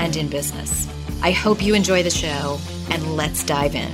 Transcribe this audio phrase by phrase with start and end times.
[0.00, 0.88] and in business.
[1.22, 2.58] I hope you enjoy the show,
[2.90, 3.90] and let's dive in.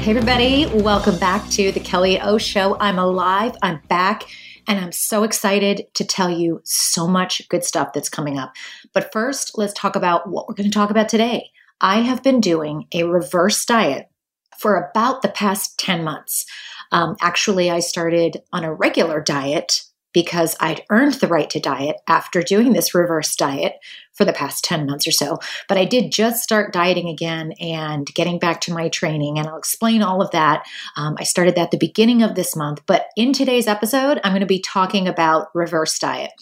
[0.00, 2.76] Hey, everybody, welcome back to the Kelly O Show.
[2.80, 4.24] I'm alive, I'm back,
[4.66, 8.52] and I'm so excited to tell you so much good stuff that's coming up.
[8.92, 11.50] But first, let's talk about what we're going to talk about today.
[11.80, 14.10] I have been doing a reverse diet
[14.58, 16.46] for about the past 10 months.
[16.90, 19.84] Um, actually, I started on a regular diet
[20.18, 23.74] because I'd earned the right to diet after doing this reverse diet
[24.12, 25.38] for the past 10 months or so.
[25.68, 29.56] But I did just start dieting again and getting back to my training, and I'll
[29.56, 30.66] explain all of that.
[30.96, 32.82] Um, I started that at the beginning of this month.
[32.84, 36.32] But in today's episode, I'm going to be talking about reverse diet.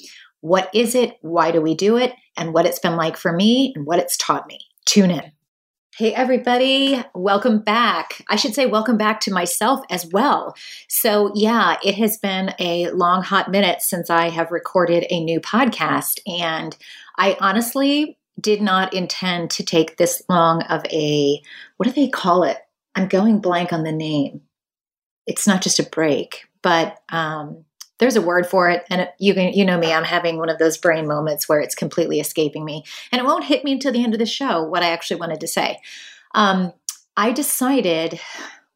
[0.40, 1.18] What is it?
[1.20, 2.14] Why do we do it?
[2.34, 4.60] And what it's been like for me and what it's taught me.
[4.86, 5.32] Tune in.
[5.98, 8.22] Hey, everybody, welcome back.
[8.28, 10.54] I should say, welcome back to myself as well.
[10.88, 15.40] So, yeah, it has been a long, hot minute since I have recorded a new
[15.40, 16.20] podcast.
[16.26, 16.76] And
[17.16, 21.40] I honestly did not intend to take this long of a,
[21.78, 22.58] what do they call it?
[22.94, 24.42] I'm going blank on the name.
[25.26, 27.64] It's not just a break, but um,
[27.98, 30.48] there's a word for it and it, you can you know me i'm having one
[30.48, 33.92] of those brain moments where it's completely escaping me and it won't hit me until
[33.92, 35.78] the end of the show what i actually wanted to say.
[36.34, 36.72] Um,
[37.16, 38.20] i decided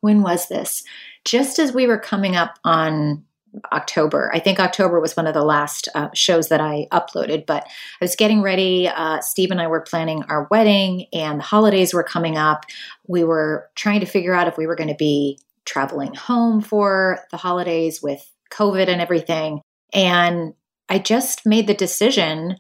[0.01, 0.83] when was this?
[1.27, 3.25] Just as we were coming up on
[3.73, 7.65] october i think october was one of the last uh, shows that i uploaded but
[7.65, 11.93] i was getting ready uh, steve and i were planning our wedding and the holidays
[11.93, 12.65] were coming up.
[13.09, 17.21] We were trying to figure out if we were going to be traveling home for
[17.31, 19.61] the holidays with COVID and everything.
[19.93, 20.55] And
[20.89, 22.57] I just made the decision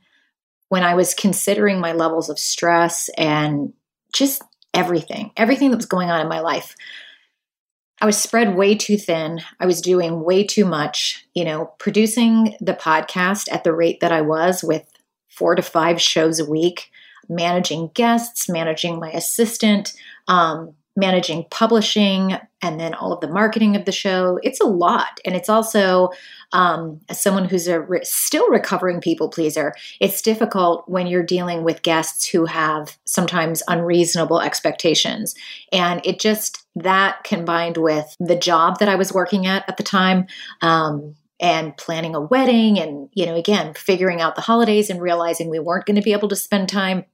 [0.69, 3.73] when I was considering my levels of stress and
[4.12, 4.43] just
[4.73, 6.77] everything, everything that was going on in my life.
[8.01, 9.41] I was spread way too thin.
[9.59, 14.12] I was doing way too much, you know, producing the podcast at the rate that
[14.12, 14.87] I was with
[15.28, 16.91] four to five shows a week,
[17.28, 19.93] managing guests, managing my assistant,
[20.28, 24.38] um, managing publishing and then all of the marketing of the show.
[24.43, 25.19] It's a lot.
[25.25, 26.11] And it's also
[26.53, 31.65] um, as someone who's a re- still recovering people pleaser it's difficult when you're dealing
[31.65, 35.34] with guests who have sometimes unreasonable expectations.
[35.72, 39.83] And it just that combined with the job that i was working at at the
[39.83, 40.27] time
[40.62, 45.50] um, and planning a wedding and you know again figuring out the holidays and realizing
[45.50, 47.05] we weren't going to be able to spend time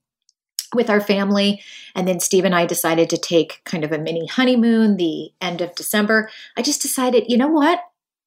[0.75, 1.63] with our family.
[1.95, 5.61] And then Steve and I decided to take kind of a mini honeymoon the end
[5.61, 6.31] of December.
[6.57, 7.81] I just decided, you know what?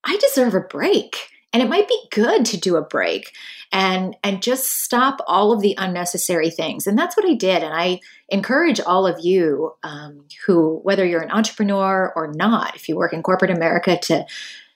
[0.04, 1.18] I deserve a break.
[1.52, 3.34] And it might be good to do a break
[3.72, 6.86] and and just stop all of the unnecessary things.
[6.86, 7.64] And that's what I did.
[7.64, 12.88] And I encourage all of you um, who, whether you're an entrepreneur or not, if
[12.88, 14.26] you work in corporate America, to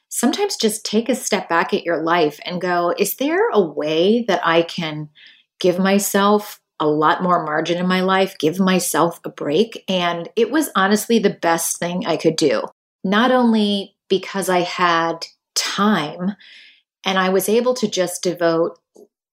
[0.10, 4.24] sometimes just take a step back at your life and go, is there a way
[4.28, 5.10] that I can
[5.60, 9.84] give myself a lot more margin in my life, give myself a break.
[9.88, 12.64] And it was honestly the best thing I could do.
[13.04, 15.26] Not only because I had
[15.56, 16.36] time
[17.06, 18.80] and I was able to just devote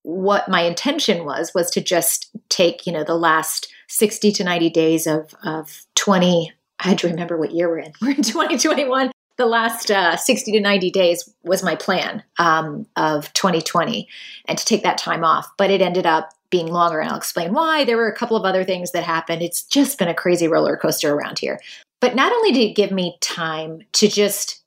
[0.03, 4.71] what my intention was was to just take you know the last 60 to 90
[4.71, 9.11] days of of 20 i had to remember what year we're in we're in 2021
[9.37, 14.09] the last uh, 60 to 90 days was my plan um, of 2020
[14.47, 17.53] and to take that time off but it ended up being longer, and I'll explain
[17.53, 17.85] why.
[17.85, 19.43] There were a couple of other things that happened.
[19.43, 21.61] It's just been a crazy roller coaster around here.
[22.01, 24.63] But not only did it give me time to just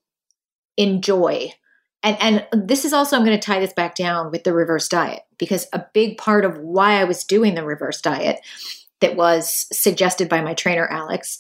[0.78, 1.52] enjoy,
[2.02, 4.88] and, and this is also, I'm going to tie this back down with the reverse
[4.88, 8.40] diet, because a big part of why I was doing the reverse diet
[9.02, 11.38] that was suggested by my trainer, Alex,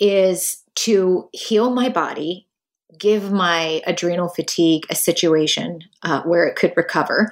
[0.00, 2.48] is to heal my body,
[2.98, 7.30] give my adrenal fatigue a situation uh, where it could recover.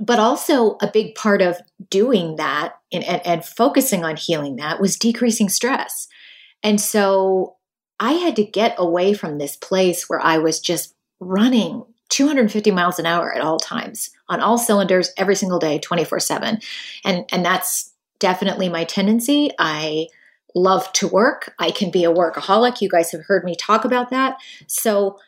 [0.00, 1.58] But also, a big part of
[1.90, 6.08] doing that and, and, and focusing on healing that was decreasing stress.
[6.62, 7.56] And so
[8.00, 12.98] I had to get away from this place where I was just running 250 miles
[12.98, 16.62] an hour at all times on all cylinders every single day 24/7
[17.04, 19.50] and and that's definitely my tendency.
[19.58, 20.06] I
[20.54, 21.54] love to work.
[21.58, 22.80] I can be a workaholic.
[22.80, 24.36] You guys have heard me talk about that.
[24.66, 25.18] So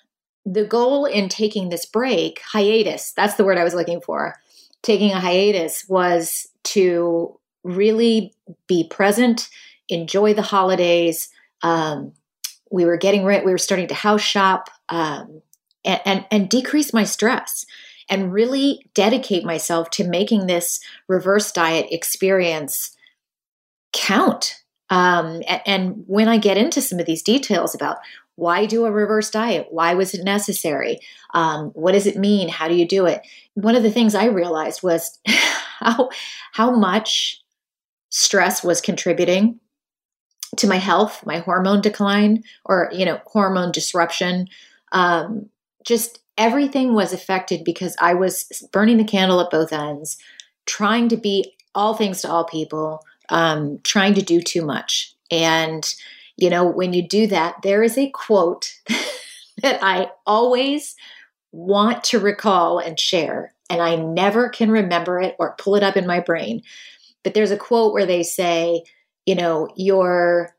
[0.46, 4.36] the goal in taking this break hiatus that's the word I was looking for
[4.82, 8.34] taking a hiatus was to really
[8.66, 9.48] be present
[9.88, 11.28] enjoy the holidays
[11.62, 12.12] um,
[12.70, 15.42] we were getting rid we were starting to house shop um,
[15.84, 17.66] and, and, and decrease my stress
[18.10, 22.96] and really dedicate myself to making this reverse diet experience
[23.92, 24.56] count.
[24.90, 27.98] Um, and, and when I get into some of these details about
[28.40, 29.66] why do a reverse diet?
[29.68, 30.98] Why was it necessary?
[31.34, 32.48] Um, what does it mean?
[32.48, 33.20] How do you do it?
[33.52, 36.08] One of the things I realized was how
[36.52, 37.42] how much
[38.08, 39.60] stress was contributing
[40.56, 44.48] to my health, my hormone decline, or you know, hormone disruption,
[44.92, 45.50] um,
[45.86, 50.16] just everything was affected because I was burning the candle at both ends,
[50.64, 55.14] trying to be all things to all people, um, trying to do too much.
[55.30, 55.84] And,
[56.40, 58.74] you know, when you do that, there is a quote
[59.62, 60.96] that I always
[61.52, 65.96] want to recall and share, and I never can remember it or pull it up
[65.96, 66.62] in my brain.
[67.22, 68.82] But there's a quote where they say,
[69.26, 70.54] you know, you're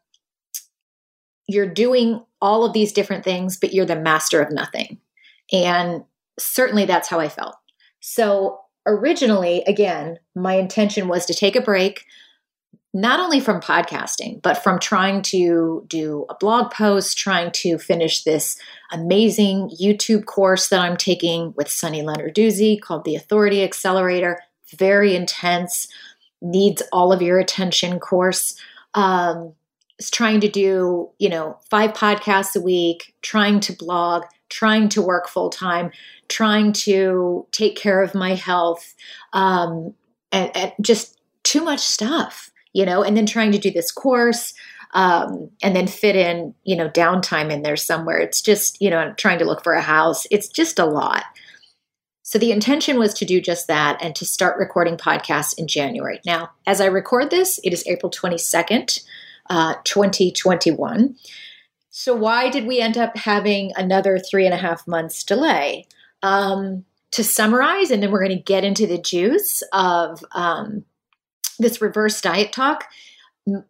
[1.47, 4.99] you're doing all of these different things, but you're the master of nothing.
[5.51, 6.03] And
[6.39, 7.55] certainly that's how I felt.
[7.99, 12.05] So originally, again, my intention was to take a break,
[12.93, 18.23] not only from podcasting, but from trying to do a blog post, trying to finish
[18.23, 18.57] this
[18.91, 24.39] amazing YouTube course that I'm taking with Sunny Lenarduzzi called the Authority Accelerator.
[24.77, 25.87] Very intense,
[26.41, 28.59] needs all of your attention course.
[28.93, 29.53] Um,
[30.09, 35.27] trying to do, you know, five podcasts a week, trying to blog, trying to work
[35.27, 35.91] full time,
[36.27, 38.95] trying to take care of my health,
[39.33, 39.93] um,
[40.31, 44.53] and, and, just too much stuff, you know, and then trying to do this course.
[44.93, 48.17] Um, and then fit in, you know, downtime in there somewhere.
[48.17, 50.27] It's just, you know, trying to look for a house.
[50.29, 51.23] It's just a lot.
[52.23, 56.19] So the intention was to do just that and to start recording podcasts in January.
[56.25, 59.03] Now, as I record this, it is April 22nd,
[59.49, 61.15] uh, 2021.
[61.89, 65.87] So, why did we end up having another three and a half months delay?
[66.23, 70.85] Um, to summarize, and then we're going to get into the juice of um,
[71.61, 72.85] this reverse diet talk.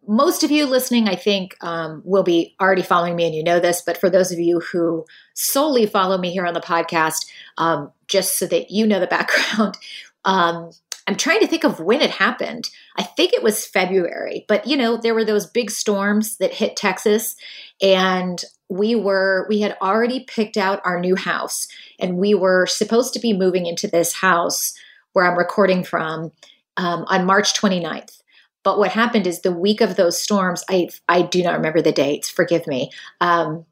[0.06, 3.58] Most of you listening, I think, um, will be already following me, and you know
[3.58, 3.82] this.
[3.84, 7.26] But for those of you who solely follow me here on the podcast,
[7.56, 9.78] um, just so that you know the background,
[10.24, 10.70] um,
[11.06, 12.68] I'm trying to think of when it happened.
[12.96, 16.76] I think it was February, but you know, there were those big storms that hit
[16.76, 17.34] Texas
[17.80, 23.12] and we were we had already picked out our new house and we were supposed
[23.14, 24.74] to be moving into this house
[25.12, 26.32] where I'm recording from
[26.76, 28.20] um, on March 29th.
[28.64, 31.92] But what happened is the week of those storms, I I do not remember the
[31.92, 32.30] dates.
[32.30, 32.90] Forgive me.
[33.20, 33.66] Um,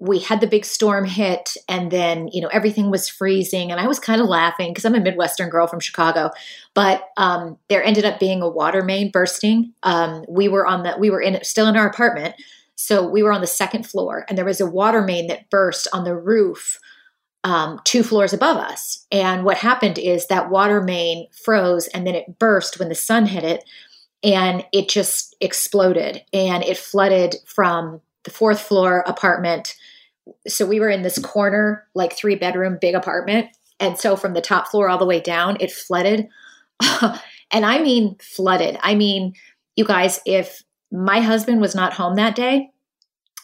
[0.00, 3.86] we had the big storm hit and then you know everything was freezing and i
[3.86, 6.30] was kind of laughing because i'm a midwestern girl from chicago
[6.74, 10.96] but um, there ended up being a water main bursting um, we were on the
[10.98, 12.34] we were in still in our apartment
[12.74, 15.86] so we were on the second floor and there was a water main that burst
[15.92, 16.78] on the roof
[17.42, 22.14] um, two floors above us and what happened is that water main froze and then
[22.14, 23.64] it burst when the sun hit it
[24.22, 29.74] and it just exploded and it flooded from the fourth floor apartment.
[30.46, 33.48] So we were in this corner, like three bedroom, big apartment.
[33.78, 36.28] And so from the top floor all the way down, it flooded.
[37.50, 38.78] and I mean, flooded.
[38.82, 39.34] I mean,
[39.76, 42.68] you guys, if my husband was not home that day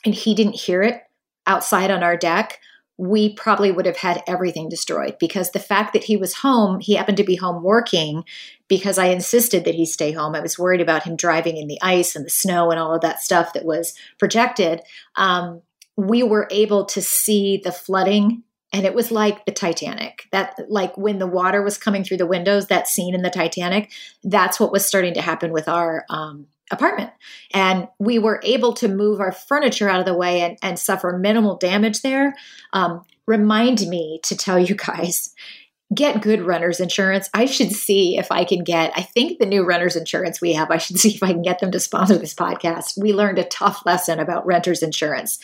[0.04, 1.02] and he didn't hear it
[1.46, 2.58] outside on our deck,
[2.98, 6.94] we probably would have had everything destroyed because the fact that he was home, he
[6.94, 8.24] happened to be home working
[8.68, 10.34] because I insisted that he stay home.
[10.34, 13.02] I was worried about him driving in the ice and the snow and all of
[13.02, 14.80] that stuff that was projected.
[15.14, 15.60] Um,
[15.96, 20.26] we were able to see the flooding and it was like the Titanic.
[20.32, 23.90] That like when the water was coming through the windows, that scene in the Titanic,
[24.24, 27.10] that's what was starting to happen with our um, apartment.
[27.52, 31.16] And we were able to move our furniture out of the way and, and suffer
[31.16, 32.34] minimal damage there.
[32.72, 35.34] Um, remind me to tell you guys
[35.94, 37.30] get good renter's insurance.
[37.32, 40.70] I should see if I can get, I think the new renter's insurance we have,
[40.70, 43.00] I should see if I can get them to sponsor this podcast.
[43.00, 45.38] We learned a tough lesson about renter's insurance.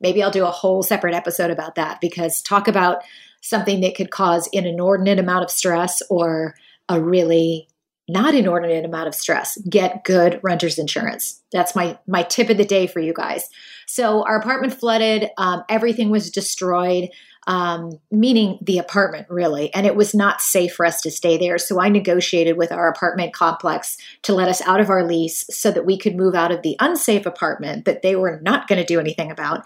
[0.00, 3.02] Maybe I'll do a whole separate episode about that because talk about
[3.40, 6.54] something that could cause an inordinate amount of stress or
[6.88, 7.68] a really
[8.08, 9.58] not inordinate amount of stress.
[9.68, 11.42] Get good renters insurance.
[11.52, 13.48] That's my my tip of the day for you guys.
[13.86, 17.10] So our apartment flooded um, everything was destroyed
[17.48, 21.58] um, meaning the apartment really and it was not safe for us to stay there.
[21.58, 25.70] So i negotiated with our apartment complex to let us out of our lease so
[25.70, 28.86] that we could move out of the unsafe apartment that they were not going to
[28.86, 29.62] do anything about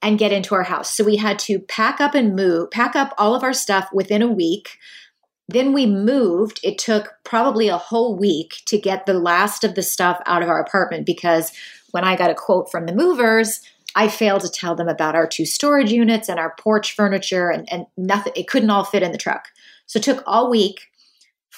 [0.00, 0.94] and get into our house.
[0.94, 4.22] So we had to pack up and move pack up all of our stuff within
[4.22, 4.78] a week
[5.48, 6.60] then we moved.
[6.62, 10.48] It took probably a whole week to get the last of the stuff out of
[10.48, 11.52] our apartment because
[11.90, 13.60] when I got a quote from the movers,
[13.94, 17.66] I failed to tell them about our two storage units and our porch furniture and,
[17.72, 18.34] and nothing.
[18.36, 19.48] It couldn't all fit in the truck.
[19.86, 20.82] So it took all week.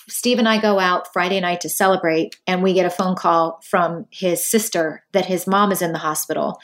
[0.09, 3.61] Steve and I go out Friday night to celebrate, and we get a phone call
[3.63, 6.59] from his sister that his mom is in the hospital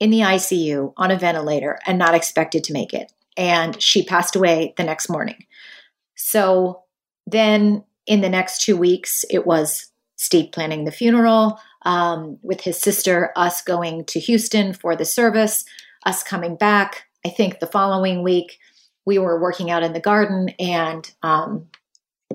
[0.00, 3.12] in the ICU on a ventilator and not expected to make it.
[3.36, 5.44] And she passed away the next morning.
[6.22, 6.82] So
[7.26, 12.78] then in the next two weeks, it was Steve planning the funeral um, with his
[12.78, 15.64] sister, us going to Houston for the service,
[16.04, 17.04] us coming back.
[17.24, 18.58] I think the following week,
[19.06, 21.68] we were working out in the garden, and um,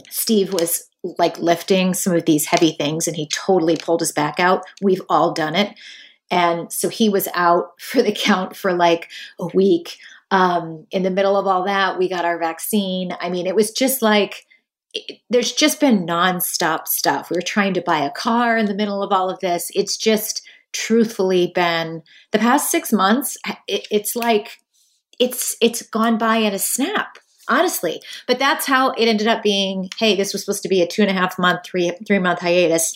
[0.09, 0.89] Steve was
[1.19, 4.65] like lifting some of these heavy things, and he totally pulled his back out.
[4.81, 5.77] We've all done it.
[6.31, 9.99] And so he was out for the count for like a week.
[10.31, 13.15] Um, in the middle of all that, we got our vaccine.
[13.19, 14.45] I mean, it was just like,
[14.93, 17.29] it, there's just been nonstop stuff.
[17.29, 19.69] We were trying to buy a car in the middle of all of this.
[19.75, 20.41] It's just
[20.73, 22.01] truthfully been
[22.31, 23.37] the past six months.
[23.67, 24.57] It, it's like
[25.19, 27.17] it's it's gone by in a snap
[27.47, 30.87] honestly but that's how it ended up being hey this was supposed to be a
[30.87, 32.93] two and a half month three three month hiatus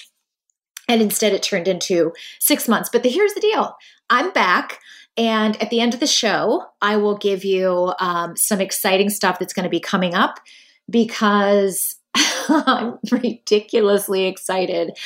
[0.88, 3.76] and instead it turned into six months but the, here's the deal
[4.10, 4.80] i'm back
[5.18, 9.40] and at the end of the show, I will give you um, some exciting stuff
[9.40, 10.40] that's going to be coming up
[10.90, 11.96] because
[12.50, 14.98] I'm ridiculously excited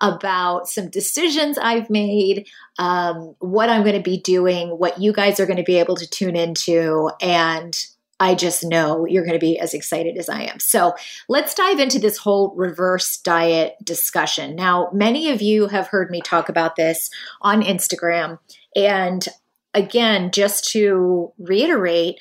[0.00, 2.48] about some decisions I've made,
[2.78, 5.96] um, what I'm going to be doing, what you guys are going to be able
[5.96, 7.76] to tune into, and
[8.18, 10.60] I just know you're going to be as excited as I am.
[10.60, 10.94] So
[11.28, 14.56] let's dive into this whole reverse diet discussion.
[14.56, 18.38] Now, many of you have heard me talk about this on Instagram,
[18.76, 19.26] and
[19.74, 22.16] again, just to reiterate,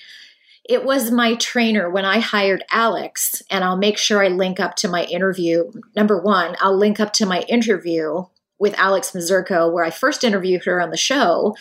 [0.68, 4.76] it was my trainer when I hired Alex, and I'll make sure I link up
[4.76, 5.72] to my interview.
[5.96, 8.26] Number one, I'll link up to my interview
[8.60, 11.56] with Alex Mazurko, where I first interviewed her on the show.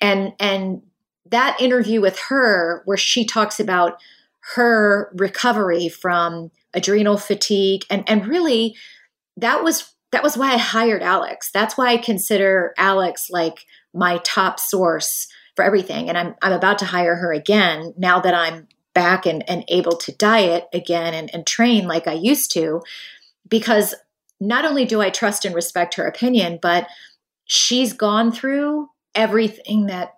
[0.00, 0.82] And and
[1.30, 3.98] that interview with her, where she talks about
[4.54, 8.74] her recovery from adrenal fatigue and, and really
[9.36, 11.50] that was that was why I hired Alex.
[11.50, 16.08] That's why I consider Alex like my top source for everything.
[16.08, 19.96] And I'm, I'm about to hire her again now that I'm back and, and able
[19.96, 22.82] to diet again and, and train like I used to,
[23.48, 23.94] because
[24.40, 26.86] not only do I trust and respect her opinion, but
[27.44, 30.14] she's gone through everything that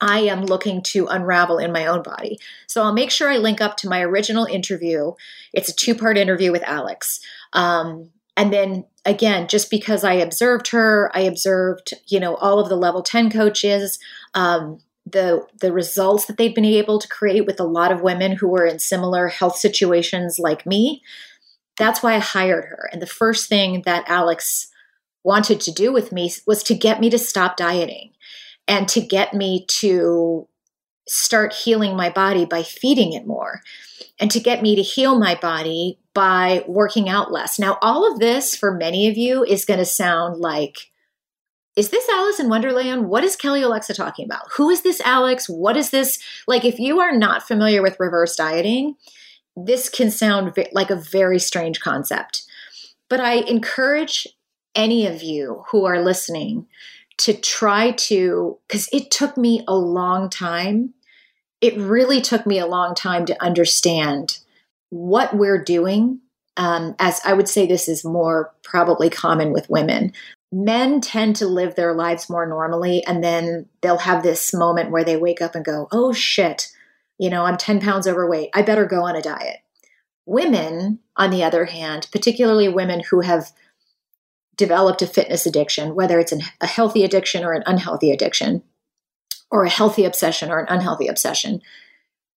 [0.00, 2.38] I am looking to unravel in my own body.
[2.66, 5.12] So I'll make sure I link up to my original interview.
[5.54, 7.20] It's a two part interview with Alex.
[7.54, 12.68] Um, and then again just because i observed her i observed you know all of
[12.68, 13.98] the level 10 coaches
[14.34, 18.32] um, the the results that they've been able to create with a lot of women
[18.32, 21.02] who were in similar health situations like me
[21.78, 22.88] that's why i hired her.
[22.92, 24.68] And the first thing that alex
[25.24, 28.12] wanted to do with me was to get me to stop dieting
[28.68, 30.48] and to get me to
[31.08, 33.62] start healing my body by feeding it more
[34.18, 37.58] and to get me to heal my body by working out less.
[37.58, 40.90] Now, all of this for many of you is going to sound like,
[41.76, 43.08] is this Alice in Wonderland?
[43.08, 44.50] What is Kelly Olexa talking about?
[44.56, 45.46] Who is this Alex?
[45.46, 46.18] What is this?
[46.46, 48.96] Like, if you are not familiar with reverse dieting,
[49.54, 52.44] this can sound like a very strange concept.
[53.10, 54.26] But I encourage
[54.74, 56.66] any of you who are listening
[57.18, 60.94] to try to, because it took me a long time.
[61.60, 64.38] It really took me a long time to understand
[64.90, 66.20] what we're doing,
[66.56, 70.12] um, as I would say this is more probably common with women,
[70.52, 75.04] men tend to live their lives more normally and then they'll have this moment where
[75.04, 76.72] they wake up and go, oh shit,
[77.18, 78.50] You know, I'm 10 pounds overweight.
[78.54, 79.58] I better go on a diet.
[80.26, 83.52] Women, on the other hand, particularly women who have
[84.56, 88.62] developed a fitness addiction, whether it's an, a healthy addiction or an unhealthy addiction,
[89.50, 91.60] or a healthy obsession or an unhealthy obsession,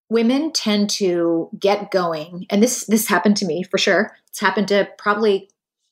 [0.09, 2.45] women tend to get going.
[2.49, 4.15] And this this happened to me for sure.
[4.29, 5.49] It's happened to probably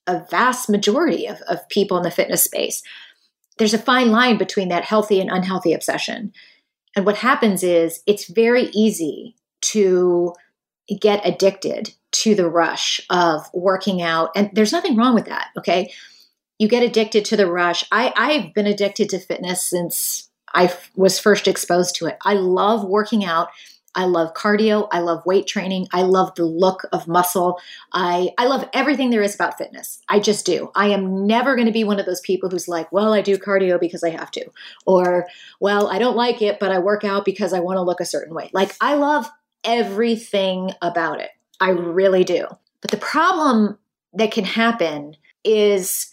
[0.08, 2.82] a vast majority of, of people in the fitness space.
[3.58, 6.32] There's a fine line between that healthy and unhealthy obsession.
[6.96, 10.34] And what happens is it's very easy to
[11.02, 14.32] get addicted to the rush of working out.
[14.36, 15.50] And there's nothing wrong with that.
[15.58, 15.92] Okay.
[16.58, 17.84] You get addicted to the rush.
[17.92, 20.27] I, I've been addicted to fitness since
[20.58, 22.18] I f- was first exposed to it.
[22.26, 23.50] I love working out.
[23.94, 24.88] I love cardio.
[24.92, 25.88] I love weight training.
[25.94, 27.60] I love the look of muscle.
[27.94, 30.02] I, I love everything there is about fitness.
[30.10, 30.72] I just do.
[30.76, 33.38] I am never going to be one of those people who's like, well, I do
[33.38, 34.46] cardio because I have to.
[34.86, 35.28] Or,
[35.60, 38.06] well, I don't like it, but I work out because I want to look a
[38.06, 38.50] certain way.
[38.52, 39.30] Like, I love
[39.64, 41.30] everything about it.
[41.60, 42.48] I really do.
[42.82, 43.78] But the problem
[44.14, 46.10] that can happen is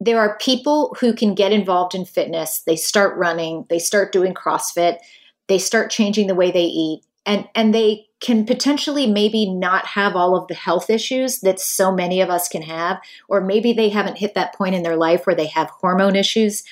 [0.00, 2.62] there are people who can get involved in fitness.
[2.66, 4.98] They start running, they start doing CrossFit,
[5.46, 10.14] they start changing the way they eat, and and they can potentially maybe not have
[10.14, 13.88] all of the health issues that so many of us can have or maybe they
[13.88, 16.62] haven't hit that point in their life where they have hormone issues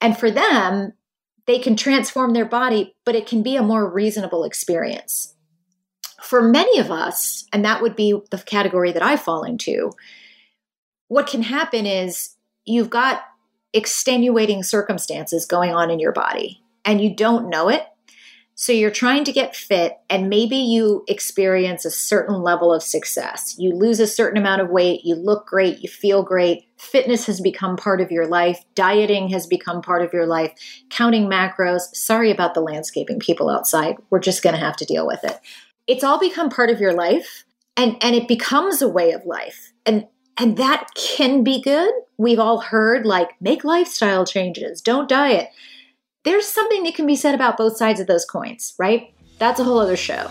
[0.00, 0.92] and for them
[1.46, 5.34] they can transform their body but it can be a more reasonable experience
[6.22, 9.90] for many of us and that would be the category that i fall into
[11.08, 13.22] what can happen is you've got
[13.72, 17.84] extenuating circumstances going on in your body and you don't know it
[18.60, 23.56] so you're trying to get fit, and maybe you experience a certain level of success.
[23.58, 26.68] You lose a certain amount of weight, you look great, you feel great.
[26.76, 30.52] Fitness has become part of your life, dieting has become part of your life,
[30.90, 31.84] counting macros.
[31.94, 33.96] Sorry about the landscaping people outside.
[34.10, 35.40] We're just going to have to deal with it.
[35.86, 37.44] It's all become part of your life,
[37.78, 39.72] and, and it becomes a way of life.
[39.86, 40.06] And
[40.40, 41.92] and that can be good.
[42.16, 45.50] We've all heard like make lifestyle changes, don't diet
[46.22, 49.14] there's something that can be said about both sides of those coins, right?
[49.38, 50.30] That's a whole other show.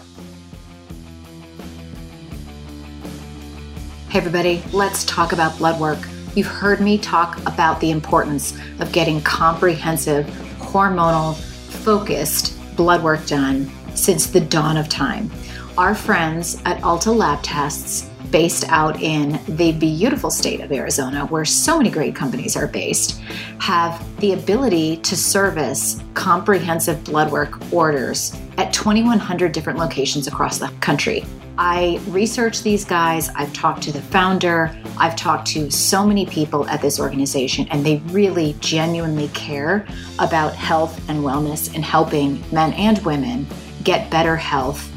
[4.09, 5.99] Hey, everybody, let's talk about blood work.
[6.35, 10.25] You've heard me talk about the importance of getting comprehensive,
[10.59, 11.35] hormonal,
[11.83, 15.31] focused blood work done since the dawn of time.
[15.77, 21.45] Our friends at Ulta Lab Tests based out in the beautiful state of Arizona, where
[21.45, 23.19] so many great companies are based,
[23.59, 30.67] have the ability to service comprehensive blood work orders at 2,100 different locations across the
[30.79, 31.25] country.
[31.61, 36.65] I researched these guys, I've talked to the founder, I've talked to so many people
[36.69, 39.85] at this organization, and they really genuinely care
[40.19, 43.45] about health and wellness and helping men and women
[43.83, 44.89] get better health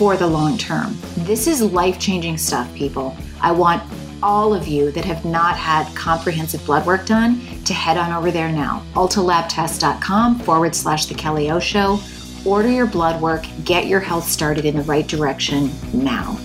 [0.00, 0.96] for the long term.
[1.26, 3.14] This is life changing stuff, people.
[3.42, 3.82] I want
[4.22, 8.30] all of you that have not had comprehensive blood work done to head on over
[8.30, 8.82] there now.
[8.94, 12.00] ultalabtest.com forward slash The Kelly O Show.
[12.46, 16.38] Order your blood work, get your health started in the right direction now.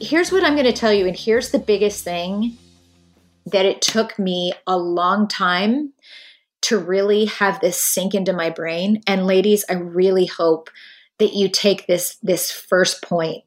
[0.00, 2.56] Here's what I'm going to tell you, and here's the biggest thing
[3.46, 5.92] that it took me a long time
[6.62, 9.02] to really have this sink into my brain.
[9.06, 10.70] And ladies, I really hope
[11.18, 13.44] that you take this this first point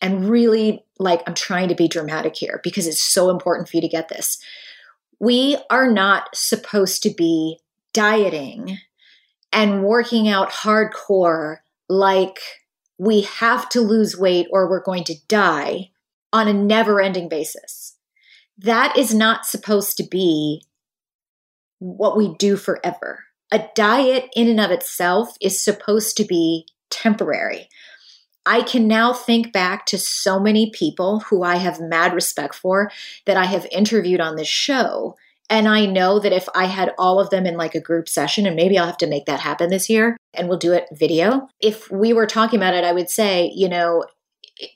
[0.00, 3.80] and really like I'm trying to be dramatic here because it's so important for you
[3.82, 4.38] to get this.
[5.18, 7.58] We are not supposed to be
[7.92, 8.78] dieting
[9.52, 12.38] and working out hardcore like
[12.98, 15.90] we have to lose weight or we're going to die
[16.32, 17.94] on a never ending basis.
[18.58, 20.62] That is not supposed to be
[21.78, 23.24] what we do forever.
[23.52, 27.68] A diet in and of itself is supposed to be temporary.
[28.44, 32.90] I can now think back to so many people who I have mad respect for
[33.24, 35.16] that I have interviewed on this show.
[35.50, 38.46] And I know that if I had all of them in like a group session,
[38.46, 41.48] and maybe I'll have to make that happen this year and we'll do it video.
[41.60, 44.04] If we were talking about it, I would say, you know,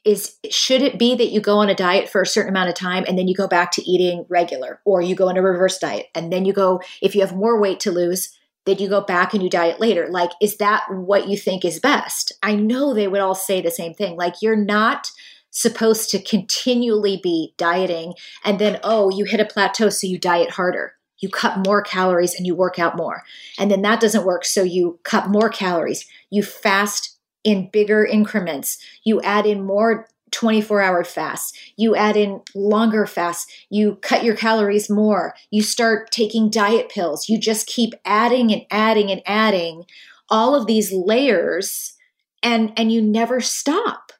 [0.04, 2.74] is should it be that you go on a diet for a certain amount of
[2.74, 5.78] time and then you go back to eating regular or you go on a reverse
[5.78, 9.00] diet and then you go if you have more weight to lose then you go
[9.00, 10.06] back and you diet later?
[10.10, 12.32] Like is that what you think is best?
[12.42, 14.16] I know they would all say the same thing.
[14.16, 15.10] Like you're not
[15.50, 18.14] supposed to continually be dieting
[18.44, 20.94] and then oh you hit a plateau so you diet harder.
[21.18, 23.22] You cut more calories and you work out more.
[23.58, 26.06] And then that doesn't work so you cut more calories.
[26.30, 28.78] You fast in bigger increments.
[29.04, 34.36] You add in more 24 hour fasts, you add in longer fasts, you cut your
[34.36, 39.84] calories more, you start taking diet pills, you just keep adding and adding and adding
[40.28, 41.94] all of these layers
[42.42, 44.12] and and you never stop.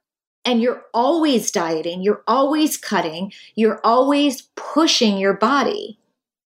[0.44, 5.98] And you're always dieting, you're always cutting, you're always pushing your body.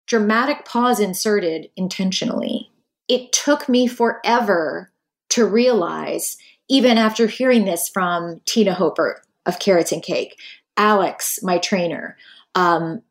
[0.06, 2.70] Dramatic pause inserted intentionally.
[3.08, 4.90] It took me forever
[5.30, 6.36] to realize,
[6.68, 10.38] even after hearing this from Tina Haupert of Carrots and Cake,
[10.76, 12.16] Alex, my trainer,
[12.54, 13.02] um,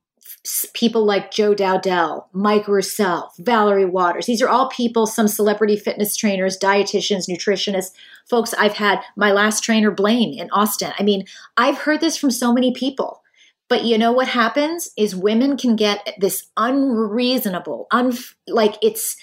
[0.73, 4.25] people like Joe Dowdell, Mike Roussel, Valerie Waters.
[4.25, 7.91] These are all people, some celebrity fitness trainers, dietitians, nutritionists,
[8.29, 8.99] folks I've had.
[9.15, 10.91] My last trainer, Blaine in Austin.
[10.99, 13.21] I mean, I've heard this from so many people.
[13.69, 18.13] But you know what happens is women can get this unreasonable, un,
[18.47, 19.15] like it's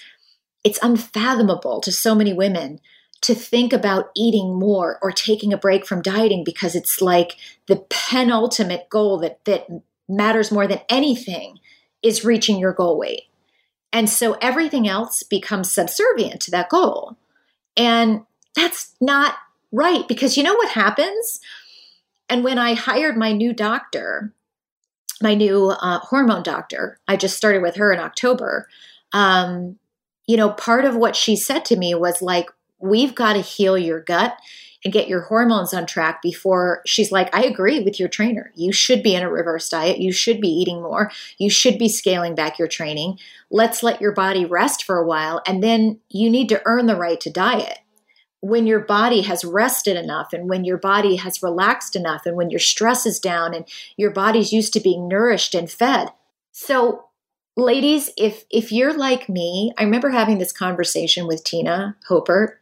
[0.63, 2.79] it's unfathomable to so many women
[3.21, 7.85] to think about eating more or taking a break from dieting because it's like the
[7.89, 9.67] penultimate goal that that
[10.09, 11.59] matters more than anything
[12.01, 13.23] is reaching your goal weight.
[13.93, 17.17] And so everything else becomes subservient to that goal.
[17.77, 18.21] And
[18.55, 19.35] that's not
[19.71, 21.39] right because you know what happens?
[22.29, 24.33] And when I hired my new doctor,
[25.21, 28.67] my new uh, hormone doctor, I just started with her in October.
[29.13, 29.77] Um,
[30.27, 32.49] you know, part of what she said to me was like,
[32.81, 34.37] we've got to heal your gut
[34.83, 38.51] and get your hormones on track before she's like, I agree with your trainer.
[38.55, 39.99] You should be in a reverse diet.
[39.99, 41.11] You should be eating more.
[41.37, 43.19] You should be scaling back your training.
[43.51, 45.41] Let's let your body rest for a while.
[45.45, 47.79] And then you need to earn the right to diet.
[48.39, 52.49] When your body has rested enough and when your body has relaxed enough and when
[52.49, 53.67] your stress is down and
[53.97, 56.07] your body's used to being nourished and fed.
[56.51, 57.05] So,
[57.55, 62.60] ladies, if if you're like me, I remember having this conversation with Tina Haupert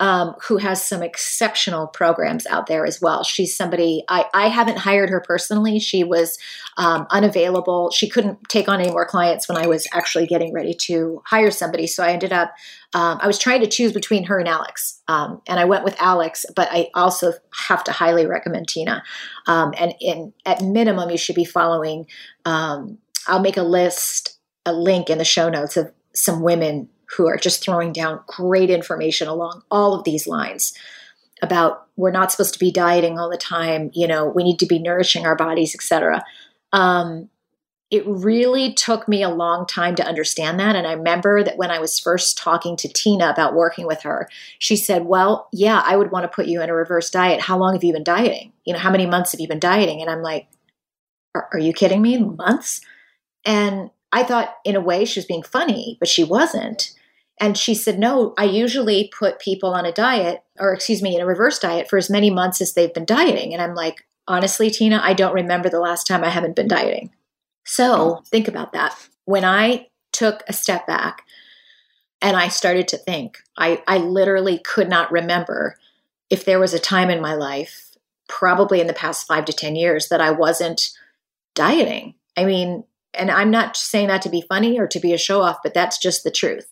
[0.00, 3.22] um, who has some exceptional programs out there as well.
[3.22, 5.78] She's somebody I, I haven't hired her personally.
[5.78, 6.38] She was
[6.78, 7.90] um, unavailable.
[7.90, 11.50] She couldn't take on any more clients when I was actually getting ready to hire
[11.50, 11.86] somebody.
[11.86, 12.52] So I ended up,
[12.94, 15.02] um, I was trying to choose between her and Alex.
[15.06, 17.34] Um, and I went with Alex, but I also
[17.68, 19.04] have to highly recommend Tina.
[19.46, 22.06] Um, and in, at minimum, you should be following.
[22.46, 27.26] Um, I'll make a list, a link in the show notes of some women who
[27.26, 30.72] are just throwing down great information along all of these lines
[31.42, 34.66] about we're not supposed to be dieting all the time you know we need to
[34.66, 36.22] be nourishing our bodies etc
[36.72, 37.28] um,
[37.90, 40.76] it really took me a long time to understand that.
[40.76, 44.28] And i remember that when i was first talking to tina about working with her
[44.58, 47.40] she said well yeah i would want to put you in a reverse diet.
[47.40, 48.52] How long have you been dieting?
[48.64, 50.00] You know how many months have you been dieting?
[50.00, 50.46] And i'm like
[51.34, 52.18] are, are you kidding me?
[52.18, 52.80] Months?
[53.44, 56.92] And i thought in a way she was being funny but she wasn't
[57.40, 61.22] and she said, No, I usually put people on a diet, or excuse me, in
[61.22, 63.52] a reverse diet for as many months as they've been dieting.
[63.52, 67.10] And I'm like, Honestly, Tina, I don't remember the last time I haven't been dieting.
[67.64, 68.94] So think about that.
[69.24, 71.22] When I took a step back
[72.22, 75.76] and I started to think, I, I literally could not remember
[76.28, 77.96] if there was a time in my life,
[78.28, 80.90] probably in the past five to 10 years, that I wasn't
[81.54, 82.14] dieting.
[82.36, 85.42] I mean, and I'm not saying that to be funny or to be a show
[85.42, 86.69] off, but that's just the truth.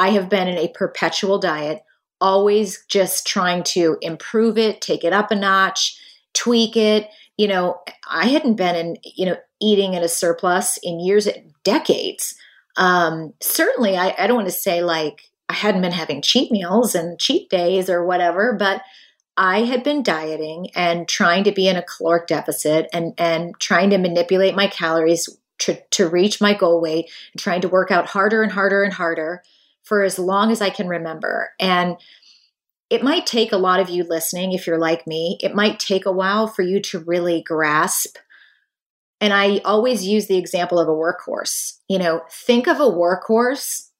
[0.00, 1.82] I have been in a perpetual diet,
[2.22, 6.00] always just trying to improve it, take it up a notch,
[6.32, 7.06] tweak it.
[7.36, 11.28] You know, I hadn't been in, you know, eating in a surplus in years,
[11.64, 12.34] decades.
[12.78, 16.94] Um, certainly, I, I don't want to say like I hadn't been having cheat meals
[16.94, 18.80] and cheat days or whatever, but
[19.36, 23.90] I had been dieting and trying to be in a caloric deficit and and trying
[23.90, 28.06] to manipulate my calories to, to reach my goal weight and trying to work out
[28.06, 29.42] harder and harder and harder
[29.82, 31.50] for as long as I can remember.
[31.58, 31.96] And
[32.90, 36.06] it might take a lot of you listening, if you're like me, it might take
[36.06, 38.16] a while for you to really grasp.
[39.20, 41.78] And I always use the example of a workhorse.
[41.88, 43.90] You know, think of a workhorse,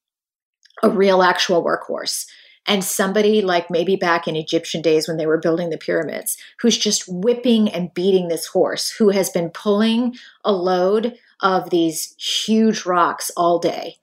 [0.82, 2.26] a real actual workhorse,
[2.66, 6.76] and somebody like maybe back in Egyptian days when they were building the pyramids, who's
[6.76, 12.84] just whipping and beating this horse, who has been pulling a load of these huge
[12.84, 13.99] rocks all day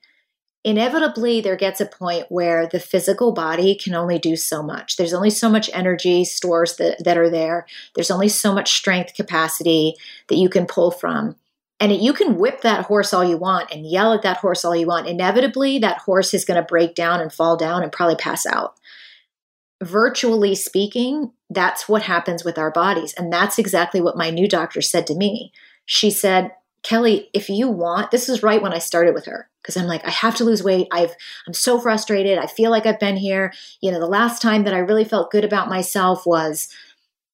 [0.64, 4.98] inevitably there gets a point where the physical body can only do so much.
[4.98, 7.66] There's only so much energy stores that, that are there.
[7.96, 9.96] There's only so much strength capacity
[10.28, 11.36] that you can pull from.
[11.80, 14.76] And you can whip that horse all you want and yell at that horse all
[14.76, 15.08] you want.
[15.08, 18.76] Inevitably, that horse is going to break down and fall down and probably pass out.
[19.84, 23.14] Virtually speaking, that's what happens with our bodies.
[23.14, 25.52] And that's exactly what my new doctor said to me.
[25.86, 26.52] She said,
[26.88, 30.08] Kelly, if you want, this is right when I started with her because I'm like,
[30.08, 30.88] I have to lose weight.
[30.90, 31.14] I've
[31.46, 32.38] I'm so frustrated.
[32.38, 33.52] I feel like I've been here.
[33.82, 36.70] You know, the last time that I really felt good about myself was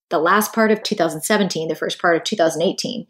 [0.10, 3.06] the last part of 2017, the first part of 2018.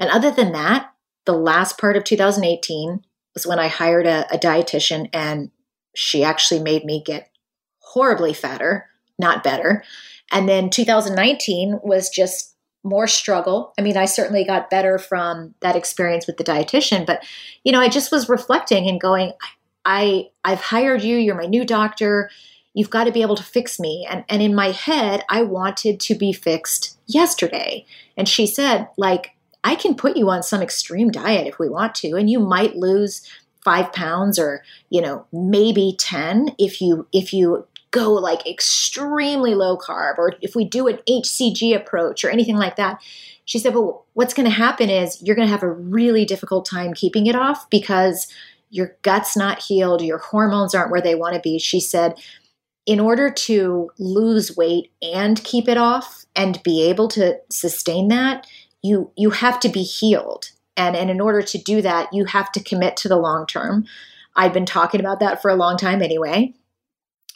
[0.00, 0.92] And other than that,
[1.26, 5.52] the last part of 2018 was when I hired a, a dietitian and
[5.94, 7.30] she actually made me get
[7.78, 9.84] horribly fatter, not better.
[10.32, 12.53] And then 2019 was just
[12.84, 13.72] more struggle.
[13.78, 17.24] I mean, I certainly got better from that experience with the dietitian, but
[17.64, 19.48] you know, I just was reflecting and going, I
[19.84, 22.30] I I've hired you, you're my new doctor.
[22.74, 24.06] You've got to be able to fix me.
[24.08, 27.86] And and in my head, I wanted to be fixed yesterday.
[28.16, 31.94] And she said, like, I can put you on some extreme diet if we want
[31.96, 33.28] to, and you might lose
[33.64, 39.78] five pounds or, you know, maybe 10 if you if you go like extremely low
[39.78, 43.00] carb or if we do an HCG approach or anything like that.
[43.44, 46.66] She said, but what's going to happen is you're going to have a really difficult
[46.66, 48.26] time keeping it off because
[48.70, 51.60] your gut's not healed, your hormones aren't where they want to be.
[51.60, 52.18] She said,
[52.84, 58.46] in order to lose weight and keep it off and be able to sustain that,
[58.82, 60.50] you you have to be healed.
[60.76, 63.86] And, and in order to do that, you have to commit to the long term.
[64.34, 66.54] I've been talking about that for a long time anyway.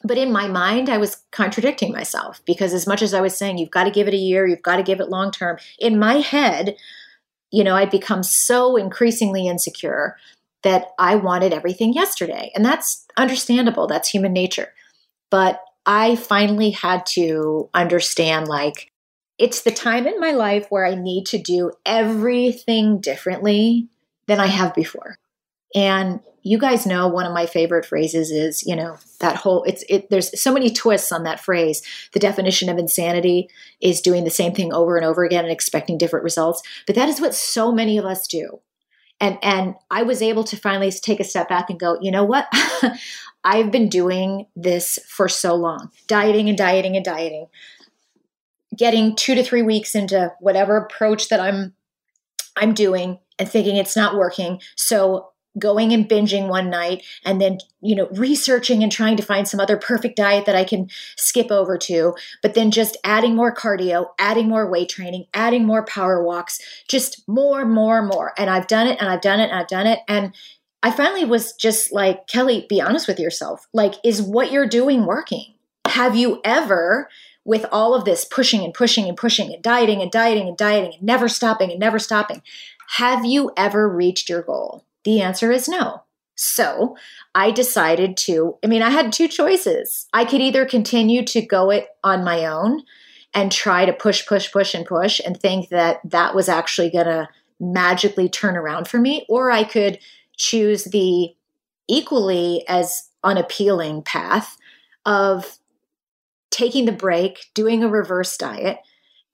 [0.05, 3.59] But in my mind, I was contradicting myself because as much as I was saying,
[3.59, 5.99] you've got to give it a year, you've got to give it long term, in
[5.99, 6.77] my head,
[7.51, 10.17] you know, I'd become so increasingly insecure
[10.63, 12.51] that I wanted everything yesterday.
[12.55, 14.73] And that's understandable, that's human nature.
[15.31, 18.91] But I finally had to understand like,
[19.39, 23.89] it's the time in my life where I need to do everything differently
[24.27, 25.17] than I have before.
[25.75, 29.85] And you guys know one of my favorite phrases is, you know, that whole it's
[29.87, 31.83] it there's so many twists on that phrase.
[32.15, 33.51] The definition of insanity
[33.83, 36.63] is doing the same thing over and over again and expecting different results.
[36.87, 38.61] But that is what so many of us do.
[39.21, 42.25] And and I was able to finally take a step back and go, you know
[42.25, 42.49] what?
[43.45, 45.91] I've been doing this for so long.
[46.07, 47.49] Dieting and dieting and dieting.
[48.75, 51.75] Getting 2 to 3 weeks into whatever approach that I'm
[52.57, 54.61] I'm doing and thinking it's not working.
[54.77, 59.47] So going and binging one night and then you know researching and trying to find
[59.49, 63.55] some other perfect diet that I can skip over to but then just adding more
[63.55, 68.33] cardio adding more weight training adding more power walks just more more more.
[68.37, 70.01] And I've done it and I've done it and I've done it.
[70.09, 70.35] And
[70.83, 73.67] I finally was just like Kelly be honest with yourself.
[73.73, 75.55] Like is what you're doing working?
[75.87, 77.09] Have you ever
[77.45, 80.93] with all of this pushing and pushing and pushing and dieting and dieting and dieting
[80.95, 82.43] and never stopping and never stopping
[82.97, 86.03] have you ever reached your goal the answer is no.
[86.35, 86.95] So
[87.35, 90.07] I decided to, I mean, I had two choices.
[90.13, 92.83] I could either continue to go it on my own
[93.33, 97.07] and try to push, push, push, and push and think that that was actually going
[97.07, 97.27] to
[97.59, 99.99] magically turn around for me, or I could
[100.37, 101.35] choose the
[101.89, 104.59] equally as unappealing path
[105.07, 105.59] of
[106.51, 108.79] taking the break, doing a reverse diet,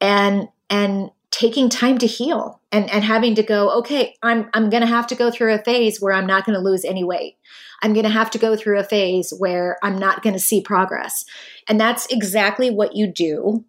[0.01, 4.83] and and taking time to heal and, and having to go, okay, I'm, I'm going
[4.83, 7.35] to have to go through a phase where I'm not going to lose any weight.
[7.83, 10.61] I'm going to have to go through a phase where I'm not going to see
[10.61, 11.25] progress.
[11.69, 13.65] And that's exactly what you do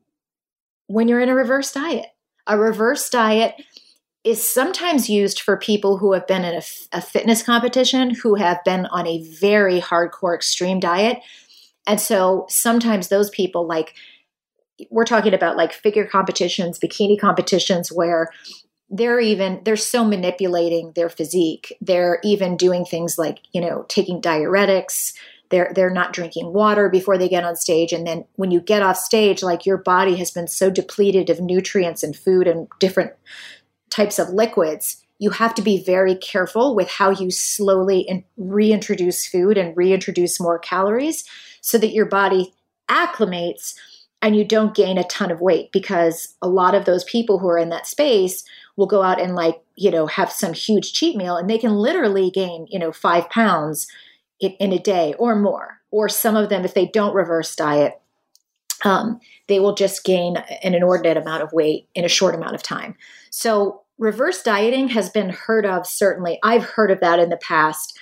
[0.85, 2.05] when you're in a reverse diet.
[2.45, 3.55] A reverse diet
[4.23, 8.63] is sometimes used for people who have been in a, a fitness competition, who have
[8.63, 11.17] been on a very hardcore extreme diet.
[11.87, 13.95] And so sometimes those people like
[14.89, 18.29] we're talking about like figure competitions, bikini competitions where
[18.89, 21.73] they're even they're so manipulating their physique.
[21.81, 25.13] They're even doing things like, you know, taking diuretics.
[25.49, 28.81] They're they're not drinking water before they get on stage and then when you get
[28.81, 33.11] off stage like your body has been so depleted of nutrients and food and different
[33.91, 39.25] types of liquids you have to be very careful with how you slowly in, reintroduce
[39.27, 41.23] food and reintroduce more calories
[41.61, 42.53] so that your body
[42.89, 43.75] acclimates
[44.25, 47.47] and you don't gain a ton of weight because a lot of those people who
[47.47, 48.43] are in that space
[48.75, 51.75] will go out and like you know have some huge cheat meal and they can
[51.75, 53.85] literally gain you know five pounds
[54.39, 55.79] in, in a day or more.
[55.91, 58.01] Or some of them if they don't reverse diet
[58.83, 62.63] um, they will just gain an inordinate amount of weight in a short amount of
[62.63, 62.95] time.
[63.29, 66.39] So reverse dieting has been heard of certainly.
[66.43, 67.97] I've heard of that in the past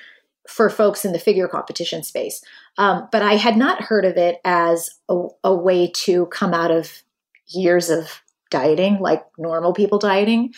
[0.48, 2.42] for folks in the figure competition space.
[2.78, 6.72] Um, but I had not heard of it as a, a, way to come out
[6.72, 7.04] of
[7.48, 10.54] years of dieting, like normal people dieting.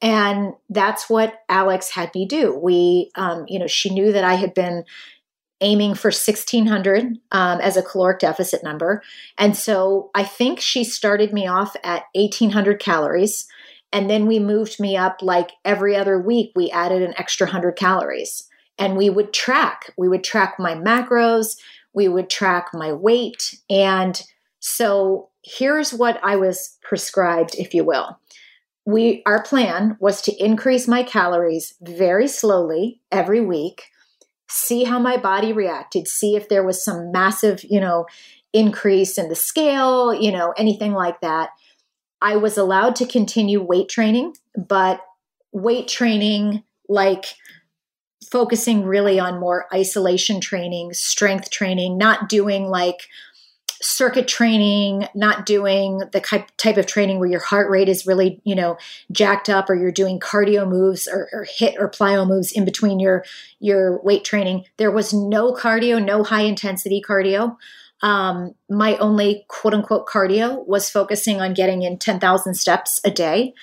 [0.00, 2.58] And that's what Alex had me do.
[2.58, 4.84] We, um, you know, she knew that I had been
[5.60, 9.00] aiming for 1600 um, as a caloric deficit number.
[9.38, 13.46] And so I think she started me off at 1800 calories.
[13.92, 17.76] And then we moved me up like every other week, we added an extra 100
[17.76, 18.48] calories
[18.82, 19.92] and we would track.
[19.96, 21.56] We would track my macros,
[21.94, 23.54] we would track my weight.
[23.70, 24.20] And
[24.58, 28.18] so here's what I was prescribed, if you will.
[28.84, 33.84] We our plan was to increase my calories very slowly every week,
[34.48, 38.06] see how my body reacted, see if there was some massive, you know,
[38.52, 41.50] increase in the scale, you know, anything like that.
[42.20, 45.00] I was allowed to continue weight training, but
[45.52, 47.36] weight training like
[48.30, 53.08] focusing really on more isolation training, strength training, not doing like
[53.82, 58.54] circuit training, not doing the type of training where your heart rate is really, you
[58.54, 58.76] know,
[59.10, 63.00] jacked up or you're doing cardio moves or, or HIIT or plyo moves in between
[63.00, 63.24] your
[63.58, 64.64] your weight training.
[64.76, 67.56] There was no cardio, no high intensity cardio.
[68.02, 73.54] Um, my only quote unquote cardio was focusing on getting in 10,000 steps a day.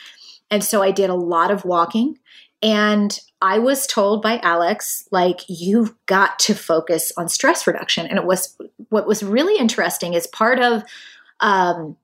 [0.51, 2.17] And so I did a lot of walking.
[2.61, 8.05] And I was told by Alex, like, you've got to focus on stress reduction.
[8.05, 8.57] And it was
[8.89, 10.83] what was really interesting is part of
[11.39, 11.95] um,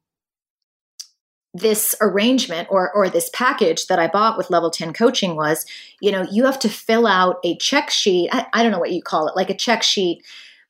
[1.53, 5.65] this arrangement or or this package that I bought with level 10 coaching was,
[6.01, 8.29] you know, you have to fill out a check sheet.
[8.31, 10.23] I, I don't know what you call it, like a check sheet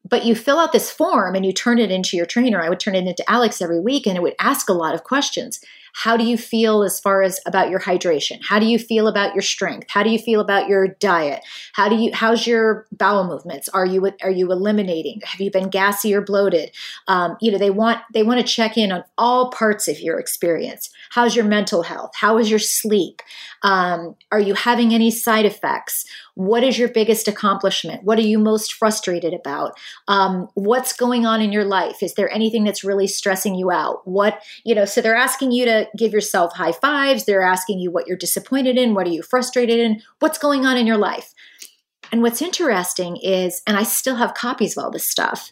[0.08, 2.62] but you fill out this form and you turn it into your trainer.
[2.62, 5.04] I would turn it into Alex every week and it would ask a lot of
[5.04, 5.60] questions.
[5.98, 8.40] How do you feel as far as about your hydration?
[8.44, 9.88] How do you feel about your strength?
[9.90, 11.42] How do you feel about your diet?
[11.72, 13.70] How do you how's your bowel movements?
[13.70, 15.22] Are you are you eliminating?
[15.24, 16.72] Have you been gassy or bloated?
[17.08, 20.20] Um, you know they want they want to check in on all parts of your
[20.20, 20.90] experience.
[21.10, 22.12] How's your mental health?
[22.16, 23.22] How is your sleep?
[23.64, 26.06] Um, are you having any side effects?
[26.36, 28.04] What is your biggest accomplishment?
[28.04, 29.78] What are you most frustrated about?
[30.08, 32.04] Um, what's going on in your life?
[32.04, 34.08] Is there anything that's really stressing you out?
[34.08, 37.26] What, you know, so they're asking you to give yourself high fives.
[37.26, 38.94] They're asking you what you're disappointed in.
[38.94, 40.02] What are you frustrated in?
[40.20, 41.34] What's going on in your life?
[42.12, 45.52] And what's interesting is, and I still have copies of all this stuff.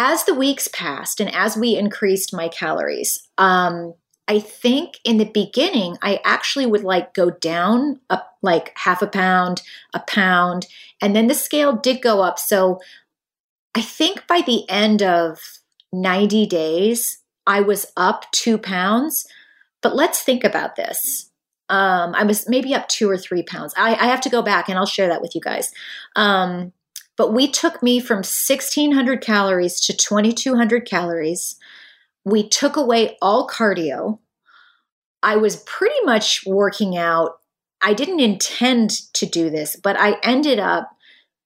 [0.00, 3.94] As the weeks passed and as we increased my calories, um,
[4.28, 9.08] I think in the beginning, I actually would like go down up like half a
[9.08, 9.60] pound,
[9.92, 10.66] a pound,
[11.02, 12.38] and then the scale did go up.
[12.38, 12.78] So
[13.74, 15.40] I think by the end of
[15.92, 19.26] 90 days, I was up two pounds.
[19.82, 21.30] But let's think about this.
[21.68, 23.74] Um, I was maybe up two or three pounds.
[23.76, 25.70] I, I, have to go back and I'll share that with you guys.
[26.16, 26.72] Um,
[27.18, 31.56] but we took me from 1600 calories to 2200 calories
[32.28, 34.18] we took away all cardio.
[35.22, 37.40] I was pretty much working out.
[37.80, 40.90] I didn't intend to do this, but I ended up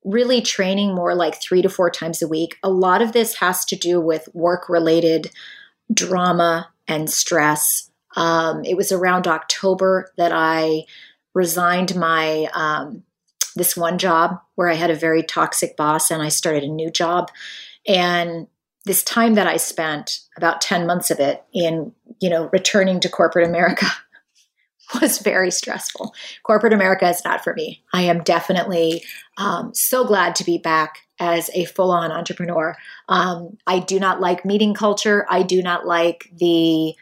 [0.05, 2.59] really training more like three to four times a week.
[2.63, 5.31] A lot of this has to do with work related
[5.93, 7.91] drama and stress.
[8.17, 10.85] Um, it was around October that I
[11.35, 13.05] resigned my um,
[13.55, 16.91] this one job where I had a very toxic boss, and I started a new
[16.91, 17.31] job.
[17.87, 18.47] And
[18.85, 23.09] this time that I spent, about 10 months of it, in, you know, returning to
[23.09, 23.87] corporate America
[25.01, 26.15] was very stressful.
[26.43, 27.83] Corporate America is not for me.
[27.93, 29.05] I am definitely
[29.37, 32.77] um, so glad to be back as a full on entrepreneur.
[33.09, 35.25] Um, I do not like meeting culture.
[35.31, 36.95] I do not like the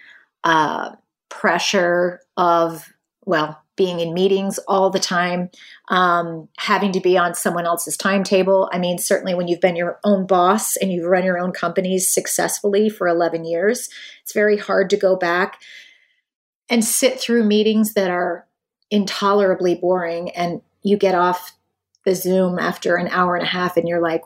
[0.45, 0.91] uh,
[1.31, 2.93] pressure of,
[3.25, 5.49] well, being in meetings all the time,
[5.89, 8.69] um, having to be on someone else's timetable.
[8.75, 12.07] I mean, certainly when you've been your own boss and you've run your own companies
[12.07, 13.89] successfully for 11 years,
[14.23, 15.63] it's very hard to go back
[16.69, 18.47] and sit through meetings that are
[18.91, 21.57] intolerably boring and you get off
[22.05, 24.21] the Zoom after an hour and a half and you're like,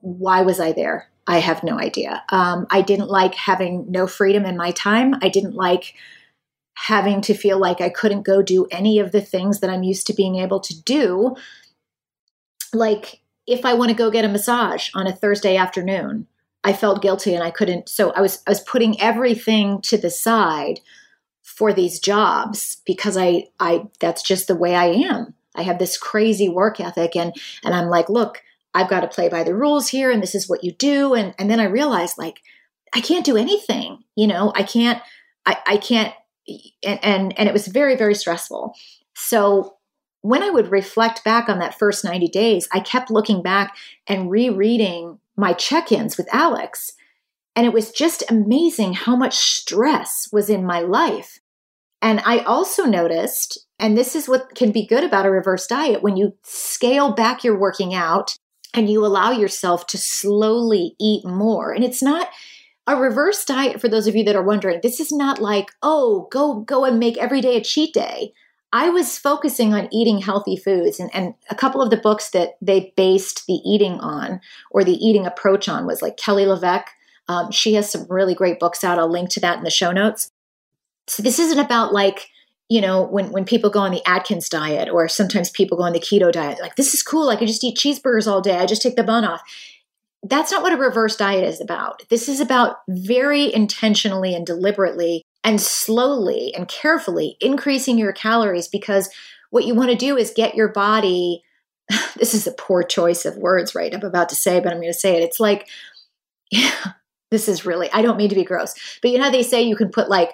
[0.00, 1.08] why was I there?
[1.28, 2.24] I have no idea.
[2.30, 5.14] Um, I didn't like having no freedom in my time.
[5.22, 5.94] I didn't like
[6.86, 10.06] having to feel like I couldn't go do any of the things that I'm used
[10.06, 11.34] to being able to do.
[12.72, 16.28] Like if I want to go get a massage on a Thursday afternoon,
[16.62, 17.88] I felt guilty and I couldn't.
[17.88, 20.78] So I was I was putting everything to the side
[21.42, 25.34] for these jobs because I I that's just the way I am.
[25.56, 28.40] I have this crazy work ethic and and I'm like, look,
[28.72, 31.34] I've got to play by the rules here and this is what you do and
[31.40, 32.40] and then I realized like
[32.94, 34.04] I can't do anything.
[34.14, 35.02] You know, I can't
[35.44, 36.14] I, I can't
[36.82, 38.74] and, and it was very very stressful.
[39.14, 39.74] So
[40.22, 43.76] when i would reflect back on that first 90 days i kept looking back
[44.08, 46.92] and rereading my check-ins with alex
[47.58, 51.40] and it was just amazing how much stress was in my life.
[52.00, 56.00] And i also noticed and this is what can be good about a reverse diet
[56.00, 58.36] when you scale back your working out
[58.74, 62.28] and you allow yourself to slowly eat more and it's not
[62.88, 66.26] a reverse diet for those of you that are wondering this is not like oh
[66.30, 68.32] go go and make every day a cheat day
[68.72, 72.56] i was focusing on eating healthy foods and, and a couple of the books that
[72.60, 76.88] they based the eating on or the eating approach on was like kelly LeVeque
[77.28, 78.98] Um, she has some really great books out.
[78.98, 80.30] I'll link to that in the show notes.
[81.06, 82.28] So this isn't about like,
[82.70, 85.92] you know, when, when people go on the Atkins diet or sometimes people go on
[85.92, 87.28] the keto diet, like, this is cool.
[87.28, 88.56] I can just eat cheeseburgers all day.
[88.56, 89.42] I just take the bun off.
[90.22, 92.02] That's not what a reverse diet is about.
[92.08, 99.10] This is about very intentionally and deliberately and slowly and carefully increasing your calories because
[99.50, 101.42] what you want to do is get your body.
[102.16, 103.94] This is a poor choice of words, right?
[103.94, 105.22] I'm about to say, but I'm going to say it.
[105.22, 105.68] It's like,
[106.50, 106.74] yeah,
[107.30, 109.62] this is really, I don't mean to be gross, but you know how they say
[109.62, 110.32] you can put like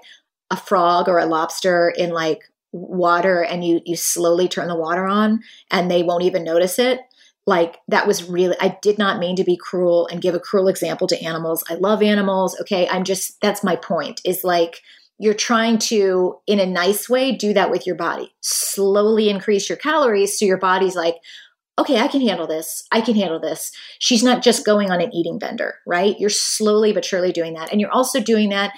[0.50, 5.06] a frog or a lobster in like water and you you slowly turn the water
[5.06, 6.98] on and they won't even notice it
[7.46, 10.68] like that was really i did not mean to be cruel and give a cruel
[10.68, 11.64] example to animals.
[11.68, 12.88] I love animals okay?
[12.88, 14.80] I'm just that's my point is like
[15.18, 18.34] you're trying to in a nice way do that with your body.
[18.40, 21.16] Slowly increase your calories so your body's like
[21.76, 22.84] okay i can handle this.
[22.92, 23.72] I can handle this.
[23.98, 26.18] She's not just going on an eating bender right?
[26.18, 27.70] You're slowly but surely doing that.
[27.70, 28.72] And you're also doing that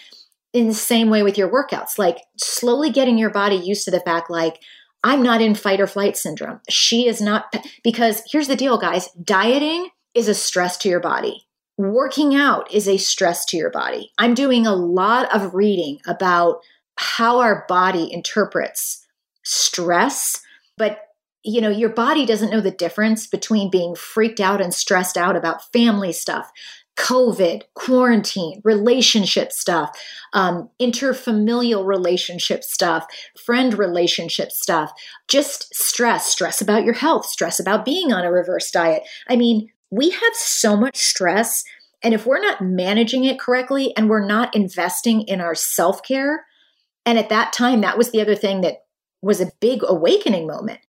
[0.57, 4.01] in the same way with your workouts, like slowly getting your body used to the
[4.01, 4.59] fact, like,
[5.07, 6.61] I'm not in fight or flight syndrome.
[6.69, 7.55] She is not,
[7.85, 11.47] because here's the deal, guys dieting is a stress to your body.
[11.79, 14.11] Working out is a stress to your body.
[14.19, 16.59] I'm doing a lot of reading about
[16.97, 19.07] how our body interprets
[19.45, 20.43] stress,
[20.77, 20.99] but
[21.45, 25.37] you know, your body doesn't know the difference between being freaked out and stressed out
[25.37, 26.51] about family stuff,
[26.97, 29.97] COVID, quarantine, relationship stuff,
[30.33, 33.07] um, interfamilial relationship stuff,
[33.45, 34.93] friend relationship stuff,
[35.29, 39.03] just stress, stress about your health, stress about being on a reverse diet.
[39.29, 41.65] I mean, we have so much stress.
[42.03, 46.47] And if we're not managing it correctly and we're not investing in our self care,
[47.05, 48.85] and at that time, that was the other thing that
[49.23, 50.81] was a big awakening moment.